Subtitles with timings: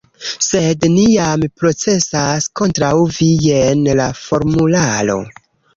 [0.45, 5.25] sed ni jam procesas kontraŭ vi, jen la formularo.